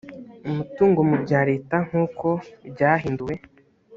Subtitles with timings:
[0.49, 2.27] umutungo bya leta nk uko
[2.69, 3.33] ryahinduwe